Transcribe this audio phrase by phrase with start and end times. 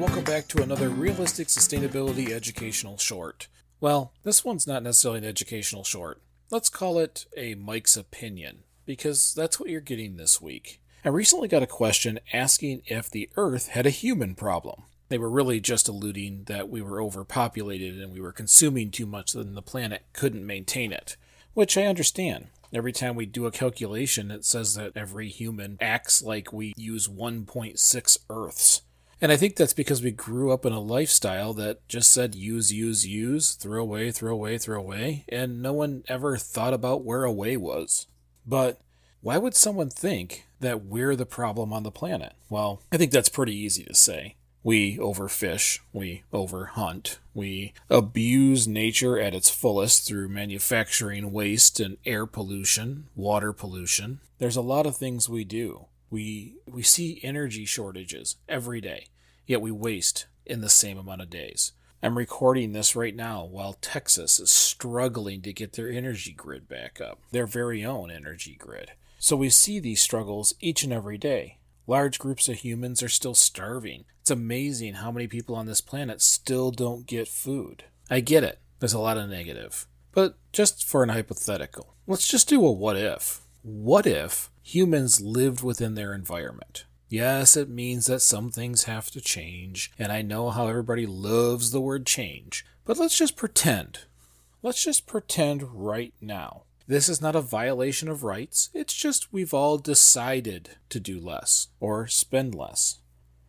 [0.00, 3.48] Welcome back to another realistic sustainability educational short.
[3.82, 6.22] Well, this one's not necessarily an educational short.
[6.50, 10.80] Let's call it a Mike's opinion, because that's what you're getting this week.
[11.04, 14.84] I recently got a question asking if the Earth had a human problem.
[15.10, 19.34] They were really just alluding that we were overpopulated and we were consuming too much
[19.34, 21.18] and the planet couldn't maintain it,
[21.52, 22.46] which I understand.
[22.72, 27.06] Every time we do a calculation, it says that every human acts like we use
[27.06, 28.80] 1.6 Earths.
[29.20, 32.72] And I think that's because we grew up in a lifestyle that just said use,
[32.72, 37.24] use, use, throw away, throw away, throw away, and no one ever thought about where
[37.24, 38.06] away was.
[38.46, 38.80] But
[39.20, 42.32] why would someone think that we're the problem on the planet?
[42.48, 44.36] Well, I think that's pretty easy to say.
[44.62, 52.26] We overfish, we overhunt, we abuse nature at its fullest through manufacturing waste and air
[52.26, 54.20] pollution, water pollution.
[54.38, 55.86] There's a lot of things we do.
[56.10, 59.06] We we see energy shortages every day,
[59.46, 61.72] yet we waste in the same amount of days.
[62.02, 67.00] I'm recording this right now while Texas is struggling to get their energy grid back
[67.00, 68.92] up, their very own energy grid.
[69.18, 71.58] So we see these struggles each and every day.
[71.86, 74.04] Large groups of humans are still starving.
[74.22, 77.84] It's amazing how many people on this planet still don't get food.
[78.08, 79.86] I get it, there's a lot of negative.
[80.12, 83.42] But just for an hypothetical, let's just do a what if.
[83.62, 86.86] What if humans lived within their environment?
[87.10, 91.70] Yes, it means that some things have to change, and I know how everybody loves
[91.70, 94.06] the word change, but let's just pretend.
[94.62, 96.62] Let's just pretend right now.
[96.86, 101.68] This is not a violation of rights, it's just we've all decided to do less
[101.80, 103.00] or spend less.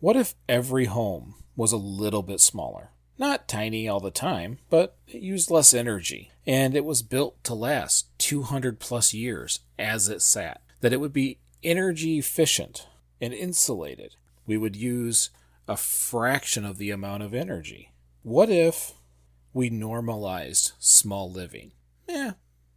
[0.00, 2.91] What if every home was a little bit smaller?
[3.18, 7.54] Not tiny all the time, but it used less energy, and it was built to
[7.54, 10.60] last 200 plus years as it sat.
[10.80, 12.88] That it would be energy efficient
[13.20, 14.16] and insulated.
[14.46, 15.30] We would use
[15.68, 17.92] a fraction of the amount of energy.
[18.22, 18.94] What if
[19.52, 21.72] we normalized small living?
[22.08, 22.32] Eh,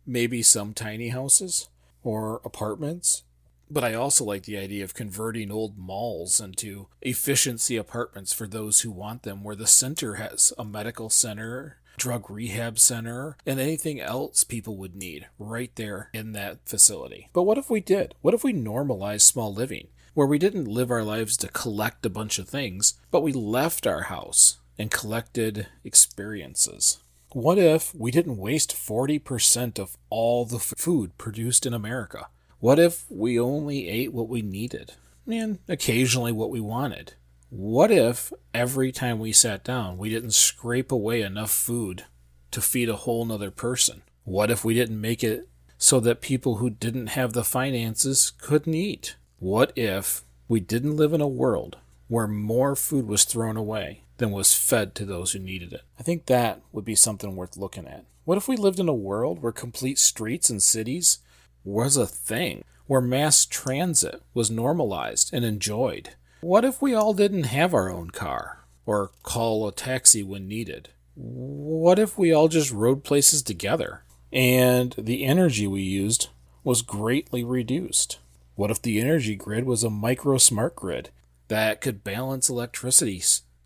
[0.06, 1.70] maybe some tiny houses
[2.04, 3.24] or apartments.
[3.70, 8.82] But I also like the idea of converting old malls into efficiency apartments for those
[8.82, 14.00] who want them, where the center has a medical center, drug rehab center, and anything
[14.00, 17.30] else people would need right there in that facility.
[17.34, 18.14] But what if we did?
[18.22, 22.10] What if we normalized small living, where we didn't live our lives to collect a
[22.10, 27.00] bunch of things, but we left our house and collected experiences?
[27.32, 32.28] What if we didn't waste 40% of all the food produced in America?
[32.66, 34.94] What if we only ate what we needed
[35.28, 37.14] and occasionally what we wanted?
[37.52, 42.06] What if every time we sat down, we didn't scrape away enough food
[42.50, 44.02] to feed a whole nother person?
[44.24, 48.74] What if we didn't make it so that people who didn't have the finances couldn't
[48.74, 49.16] eat?
[49.38, 51.78] What if we didn't live in a world
[52.08, 55.82] where more food was thrown away than was fed to those who needed it.
[56.00, 58.06] I think that would be something worth looking at.
[58.24, 61.20] What if we lived in a world where complete streets and cities
[61.66, 66.12] was a thing, where mass transit was normalized and enjoyed?
[66.42, 70.90] What if we all didn't have our own car or call a taxi when needed?
[71.16, 76.30] What if we all just rode places together and the energy we used
[76.64, 78.20] was greatly reduced?
[78.56, 81.10] What if the energy grid was a micro smart grid
[81.48, 83.22] that could balance electricity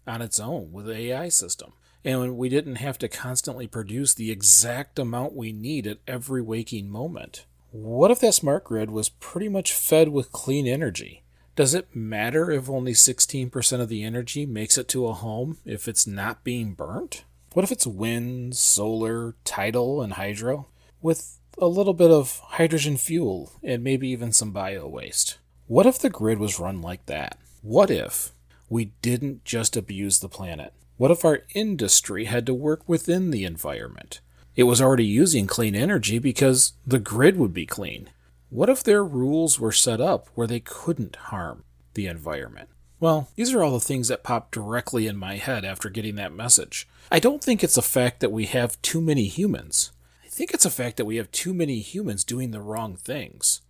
[0.10, 1.74] on its own with the AI system.
[2.04, 6.90] And we didn't have to constantly produce the exact amount we need at every waking
[6.90, 7.46] moment.
[7.72, 11.24] What if that smart grid was pretty much fed with clean energy?
[11.56, 15.88] Does it matter if only 16% of the energy makes it to a home if
[15.88, 17.25] it's not being burnt?
[17.54, 20.68] What if it's wind, solar, tidal, and hydro?
[21.01, 25.38] With a little bit of hydrogen fuel and maybe even some bio waste.
[25.68, 27.38] What if the grid was run like that?
[27.62, 28.31] What if
[28.68, 30.74] we didn't just abuse the planet?
[30.98, 34.21] What if our industry had to work within the environment?
[34.59, 38.09] It was already using clean energy because the grid would be clean.
[38.50, 41.63] What if their rules were set up where they couldn't harm
[41.94, 42.67] the environment?
[43.00, 46.33] Well, these are all the things that popped directly in my head after getting that
[46.33, 46.89] message.
[47.09, 49.94] I don't think it's a fact that we have too many humans.
[50.25, 53.61] I think it's a fact that we have too many humans doing the wrong things.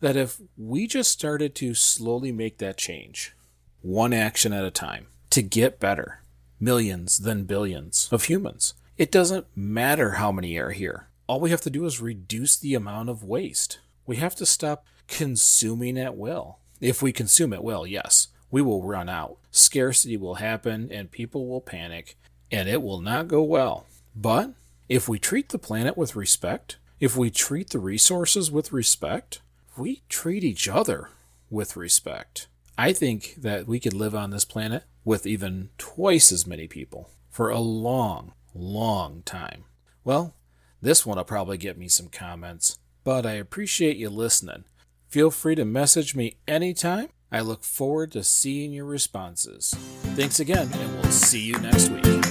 [0.00, 3.36] that if we just started to slowly make that change,
[3.80, 6.22] one action at a time, to get better,
[6.58, 11.08] millions, then billions of humans, it doesn't matter how many are here.
[11.26, 13.78] All we have to do is reduce the amount of waste.
[14.06, 16.58] We have to stop consuming at will.
[16.80, 19.38] If we consume at will, yes, we will run out.
[19.50, 22.16] Scarcity will happen and people will panic
[22.50, 23.86] and it will not go well.
[24.14, 24.50] But
[24.88, 29.40] if we treat the planet with respect, if we treat the resources with respect,
[29.76, 31.08] we treat each other
[31.50, 32.46] with respect.
[32.76, 37.10] I think that we could live on this planet with even twice as many people
[37.30, 39.64] for a long, long time.
[40.04, 40.34] Well,
[40.80, 44.64] this one will probably get me some comments, but I appreciate you listening.
[45.08, 47.08] Feel free to message me anytime.
[47.30, 49.74] I look forward to seeing your responses.
[50.16, 52.21] Thanks again, and we'll see you next week.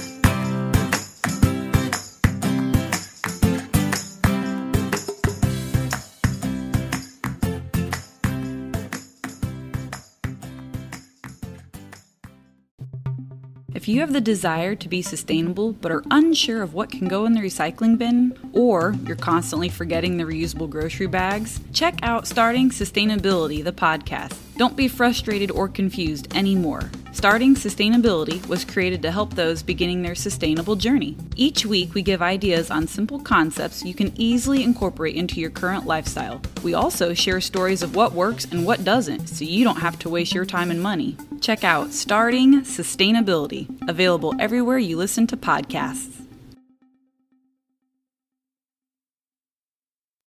[13.74, 17.24] If you have the desire to be sustainable but are unsure of what can go
[17.24, 22.68] in the recycling bin, or you're constantly forgetting the reusable grocery bags, check out Starting
[22.68, 24.36] Sustainability, the podcast.
[24.58, 26.90] Don't be frustrated or confused anymore.
[27.12, 31.14] Starting Sustainability was created to help those beginning their sustainable journey.
[31.36, 35.86] Each week, we give ideas on simple concepts you can easily incorporate into your current
[35.86, 36.40] lifestyle.
[36.62, 40.08] We also share stories of what works and what doesn't, so you don't have to
[40.08, 41.16] waste your time and money.
[41.42, 46.21] Check out Starting Sustainability, available everywhere you listen to podcasts.